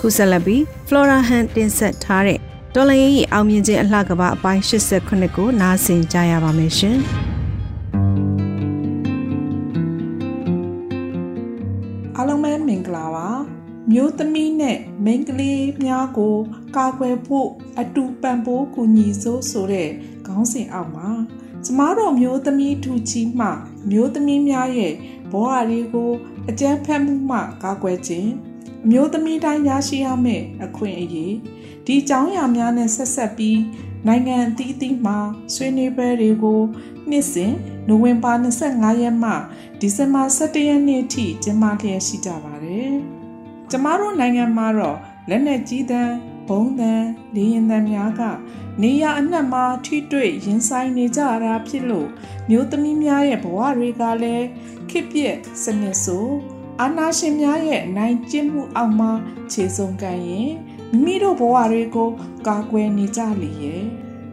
[0.08, 2.38] ခုဆက်လက်ပြီး Flora Han တင်ဆက်ထားတဲ့
[2.74, 6.98] တော်လရင်၏အောင်မြင်ခြင်းအလှကပအပိုင်း89ကိုနားဆင်ကြရပါမယ်ရှင်။
[12.16, 13.28] အားလုံးပဲမင်္ဂလာပါ
[13.92, 16.36] မျိုးသမီးနဲ့မိန်းကလေးများကို
[16.76, 17.48] ကာကွယ်ဖို့
[17.80, 19.88] အတူပံ့ပိုးကူညီစိုးဆိုတဲ့
[20.26, 21.08] ခေါင်းစဉ်အောက်မှာ
[21.64, 23.48] ကျမတို့မျိုးသမီးထူချီမှ
[23.90, 24.92] မျိုးသမီးများရဲ့
[25.32, 26.10] ဘဝတွေကို
[26.48, 28.55] အကြမ်းဖက်မှုမှကာကွယ်ခြင်းအ
[28.90, 31.34] မျိုးသမီးတိုင်းရရှိရမယ့်အခွင့်အရေး
[31.86, 33.60] ဒီအကြောင်းအရာများနဲ့ဆက်ဆက်ပြီး
[34.06, 35.18] နိုင်ငံအသီးသီးမှာ
[35.54, 36.60] ဆွေးနွေးပွဲတွေကို
[37.10, 37.52] နှစ်စဉ်
[37.88, 39.32] နိုဝင်ဘာ25ရက်မှ
[39.80, 42.92] ဒီဇင်ဘာ17ရက်နေ့ထိကျင်းပလျက်ရှိကြပါတယ်။
[43.70, 46.14] ကျမတို့နိုင်ငံမှာတော့လက်နက်ကြီးတန်း
[46.48, 48.22] ဘုံတန်းလေရင်တန်းများက
[48.82, 52.08] နေရအနှံ့မှာထိတွေ့ရင်ဆိုင်နေကြတာဖြစ်လို့
[52.50, 54.46] မျိုးသမီးများရဲ့ဘဝတွေကလည်း
[54.90, 56.28] ခစ်ပြက်စနစ်ဆို
[56.82, 59.10] အာနာရှင်များရဲ့အနိုင်ကျင့်မှုအောက်မှာ
[59.52, 60.50] ခြေစုံကန်ရင်
[60.90, 62.10] မိမိတို့ဘဝတွေကို
[62.48, 63.84] ကာကွယ်နေကြလေရဲ့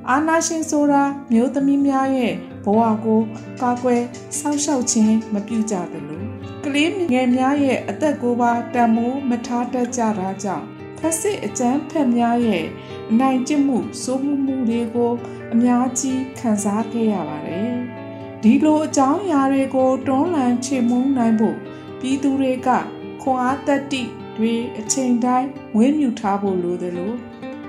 [0.10, 3.21] အာနာရှင်ဆိုတာမျိုးသမီးများရဲ့ဘဝကို
[3.62, 4.01] ကာကွယ်
[4.38, 6.23] စောင့်ရှောက်ခြင်းမပြုကြသလို
[6.63, 10.65] ကလေးငယ်များရဲ့အသက်ကိုပါတန်မိုးမထားတတ်ကြတာကြောင့်
[10.97, 12.65] ဖက်စစ်အကြမ်းဖက်များရဲ့
[13.12, 15.13] အနိုင်ကျင့်မှုစိုးမှုမှုတွေကို
[15.53, 17.73] အများကြီးခံစားခဲ့ရပါတယ်
[18.43, 21.58] ဒီလိုအကြောင်းအရာတွေကိုတွန်းလှန်ချေမှုန်းနိုင်ဖို့
[22.06, 22.70] ပြည်သူတွေက
[23.22, 24.04] ခွန်အားတက်တိ
[24.38, 27.18] တွေအချိန်တိုင်းဝင်းမြူထားဖို့လိုတယ်လို့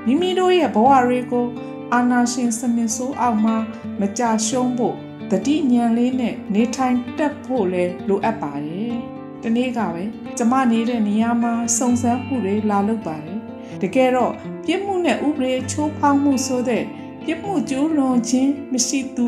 [0.06, 1.46] မိမိတို့ရဲ့ဘဝတွေကို
[1.92, 3.56] အာနာရှင်စနစ်ဆိုးအောက်မှာ
[4.00, 4.96] မကြရှုံးဖို့
[5.30, 8.94] တတိဉာဏ်လေးနဲ့နေထိုင်တက်ဖို့လဲလိုအပ်ပါတယ်။
[9.42, 10.02] ဒီနေ့ကပဲ
[10.38, 13.38] ကျမနေတဲ့နေရာမှာစုံစမ်းမှုတွေလာလုပ်ပါတယ်။
[13.82, 14.32] တကယ်တော့
[14.66, 16.84] ပြစ်မှုနဲ့ဥပဒေချိုးဖောက်မှုဆိုတဲ့
[17.24, 19.26] ပြစ်မှုကျူးလွန်ခြင်းမရှိသူ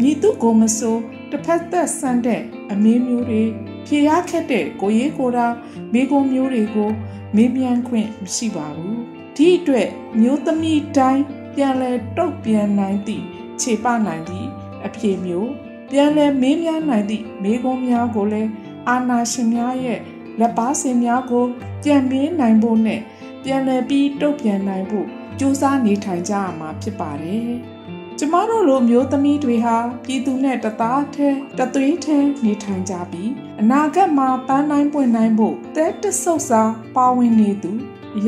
[0.00, 0.96] မြည်သူကိုမဆို
[1.30, 3.44] တစ်ဖက်သက်ဆန်တဲ့အမင်းမျိုးတွေ
[3.88, 5.46] ဖြေရခက်တဲ့ကိုရေးကိုတာ
[5.92, 6.90] မိကုံမျိုးတွေကို
[7.36, 9.00] မေးမြန်းခွင့်မရှိပါဘူး
[9.36, 9.88] ဒီအတွက်
[10.20, 11.22] မျိုးသမီးတိုင်း
[11.54, 13.24] ပြန်လဲတုတ်ပြန်နိုင်သည့်
[13.60, 14.48] ခြေပနိုင်သည့်
[14.86, 15.50] အဖြေမျိုး
[15.90, 18.50] ပြန်လဲမေးမြန်းနိုင်သည့်မိကုံများကိုလည်း
[18.88, 20.00] အာနာရှင်များရဲ့
[20.40, 21.46] လက်ပါစင်များကို
[21.84, 23.00] ကြံမေးနိုင်ဖို့နဲ့
[23.44, 25.06] ပြန်လဲပြီးတုတ်ပြန်နိုင်ဖို့
[25.38, 27.77] ကြိုးစားနေထိုင်ကြရမှာဖြစ်ပါတယ်
[28.20, 31.28] ကျမတို့လိုမျိုးသမီးတွေဟာပြည်သူနဲ့တသားထဲ
[31.58, 36.62] တသွေးထဲနေထိုင်ကြပြီးအနာဂတ်မှာပန်းတိုင်းပွင့်တိုင်းဖို့တဲတဆုပ်စာ
[36.96, 37.72] ပါဝင်နေသူ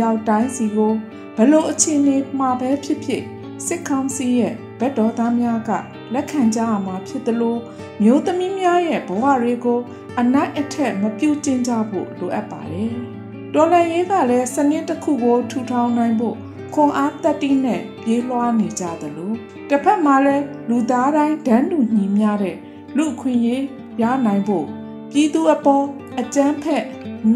[0.01, 0.95] ရောက်တိုင်းစီကို
[1.37, 3.23] ဘလို့အခြေအနေမှာပဲဖြစ်ဖြစ်
[3.67, 5.71] စစ်ကောင်စီရဲ့ဗက်တော်သားများက
[6.15, 7.61] လက်ခံကြရမှာဖြစ်တယ်လို့
[8.03, 9.81] မျိုးသမီးများရဲ့ဘဝတွေကို
[10.21, 12.95] အနိုင်အထက်မပြုတ်ကျင်ကြဖို့လိုအပ်ပါတယ်။
[13.55, 16.37] တော်လန်ရေးကလည်းစနစ်တစ်ခုကိုထူထောင်နိုင်ဖို့
[16.75, 19.33] ခွန်အားတက်တီးနဲ့ပြေးလွှားနေကြသလို
[19.69, 22.57] တစ်ဖက်မှာလည်းလူသားတိုင်းဒန်းတူညီမျှတဲ့
[22.97, 23.65] လူခွင့်ရေး
[24.03, 24.67] ရနိုင်ဖို့
[25.11, 25.85] ပြည်သူအပေါ်
[26.21, 26.85] အကြမ်းဖက်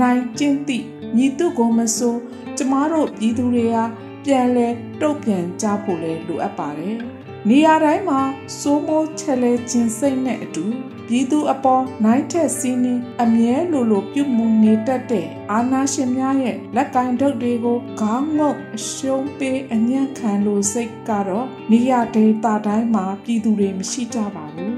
[0.00, 0.84] နိုင်ကျင့်သည့်
[1.16, 2.14] ညီသူကိုမဆို
[2.56, 3.84] ကျမတို့ပြည်သူတွေဟာ
[4.24, 4.68] ပြန်လဲ
[5.00, 6.98] တုတ်ပြန်ကြဖို့လဲလိုအပ်ပါတယ်။
[7.48, 8.20] နေရာတိုင်းမှာ
[8.60, 10.64] စိုးမိုးချက်လဲခြင်းစိတ်နဲ့အတူ
[11.08, 24.76] ပြည်သူအပေါ်နိုင်ထက်စီးနေအမြဲလိုလိုပြုမှုနေတတ်တဲ့အာနာရှင်များရဲ့လက်ကင်ထုတ်တွေကိုခေါင်းငုတ်အရှုံးပေးအညံ့ခံလို့စိတ်ကတော့နေရာဒေသတိုင်းမှာပြည်သူတွေမရှိကြပါဘူး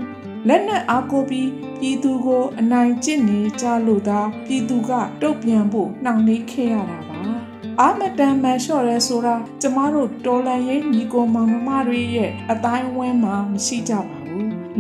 [0.49, 4.91] လက်နက်အားကိုပြီးပြည်သူကိုအနိုင်ကျင့်နေကြလို့သာပြည်သူက
[5.23, 7.21] တုတ်ပြန်ဖို့နှောင့်နှေးခဲ့ရတာပါ
[7.81, 14.26] အာမတန်မန်လျှော့ရဲဆိုတာကျမတို့တော်လန်ရေးညီကိုမောင်နှမတွေရဲ့အတိုင်းအဝန်းမှာမရှိကြပါဘူး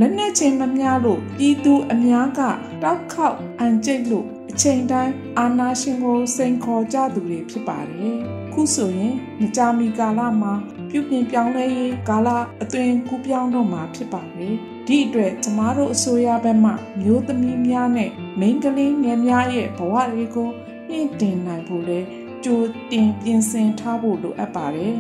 [0.01, 2.41] လက်နက်ချင်းမများလို့ပြည်သူအများက
[2.83, 8.17] တောက်ခေါက်အန်ကျိတ်လို့အချိန်တိုင်းအာနာရှင်ကိုစိန်ခေါ်ကြသူတွေဖြစ်ပါတယ်
[8.53, 10.53] ခုဆိုရင်မကြာမီကာလမှာ
[10.91, 12.29] ပြုပြင်ပြောင်းလဲရေးကာလ
[12.63, 14.55] အသွင်ကူးပြောင်းတော့မှာဖြစ်ပါတယ်
[14.87, 20.49] ဒီအတွက်ကျမတို့အစိုးရဘက်မှမျိုးသမီးများနဲ့မိန်းကလေးငယ်များရဲ့ဘဝတွေကို
[20.89, 22.01] မြင့်တင်နိုင်ဖို့လဲ
[22.45, 24.95] ကြိုတင်ပြင်ဆင်ထားဖို့လိုအပ်ပါတယ်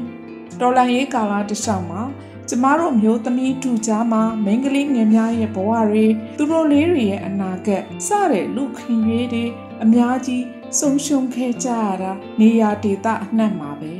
[0.60, 2.02] တော်လန်ရေးကာလတစ်လျှောက်မှာ
[2.48, 6.06] ကျမတို့မျိုးသမီးတူကြားမှာမိန်းကလေးငယ်များရဲ့ဘဝတွေ
[6.36, 9.44] သူတို့လေးတွေရဲ့အနာဂတ်စတဲ့လူခင်ရေးတွေ
[9.84, 10.44] အများကြီး
[10.78, 13.92] ဆုံးရှုံးခဲ့ကြရတာနေရာဒေသအနှံ့မှာပဲ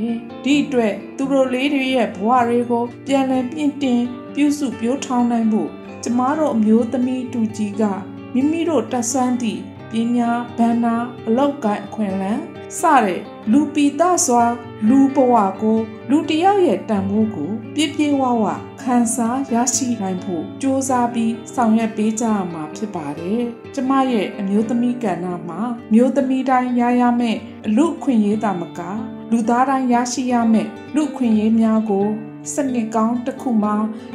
[0.45, 4.03] ဒီအတွက်သူတို့လေးတွေရဲ့ဘဝတွေကိုပြန်လည်ပြင်တင်
[4.35, 5.71] ပြုစုပြောင်းထောင်နိုင်ဖို့
[6.03, 7.83] ကျမတို့အမျိုးသမီးတူကြီးက
[8.35, 10.95] မိမိတို့တက်ဆန်းသည့်ပညာဗန္နာ
[11.27, 12.43] အလောက်ကိုင်းအခွင့်အလမ်း
[12.81, 13.21] စတဲ့
[13.53, 14.45] လူပီတစွာ
[14.89, 15.79] လူဘဝကို
[16.11, 18.45] လူတယောက်ရဲ့တန်ဖိုးကို ပြည့်ပြည့်ဝဝ
[18.83, 23.41] ခံစားရရှိနိုင်ဖို့စ조사ပြီးဆောင်ရွက်ပေးကြရမှာဖြစ်ပါတယ်။
[23.75, 25.61] ကျမရဲ့အမျိုးသမီးကဏ္ဍမှာ
[25.93, 27.39] မျိုးသမီးတိုင်းရရမယ့်
[27.77, 28.81] လူအခွင့်အရေးတာမက
[29.31, 32.07] လူသားတိုင်းရရှိရမယ့်လူအခွင့်အရေးများကို
[32.53, 33.73] စနစ်ကောင်းတစ်ခုမှ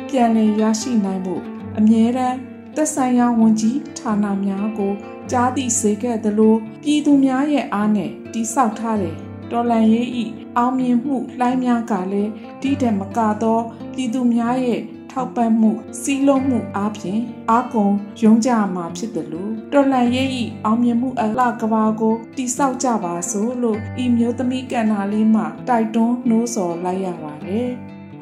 [0.09, 1.41] ပြန်လည်ရရှိနိုင်ဖို့
[1.77, 2.37] အမြဲတမ်း
[2.75, 4.93] သက်ဆိုင်ရာဝန်ကြီးဌာနများကို
[5.31, 9.15] ကြားသိစေခဲ့သလိုပြည်သူများရဲ့အားနဲ့တိဆောက်ထားတဲ့
[9.51, 10.25] တော်လန်ရေးဤ
[10.57, 27.69] အောင်မြင်မှုလှိုင်းများကလည်းဒီတဲ့မကတော့ပြည်သူများရဲ့ထောက်ပံ့မှုစီးလုံးမှုအားဖြင့်အားကုန်ယုံကြမှာဖြစ်တယ်လို့တော်လန်ရေးဤအောင်မြင်မှုအလှကဘာကိုတိဆောက်ကြပါစို့လို့ဤမျိုးသမီးကဏ္ဍလေးမှာတိုက်တွန်းနှိုးဆော်လိုက်ရပါတယ်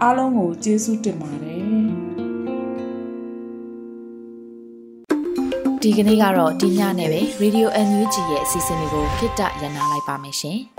[0.02, 1.60] အားလုံးကိုကျေးဇူးတင်ပါတယ်
[5.82, 10.60] ဒီကနေ့ကတော့ဒီညနဲ့ပဲ Radio NUG ရဲ့အစီအစဉ်လေးကိုခਿੱတရနာလိုက်ပါမယ်ရှင်။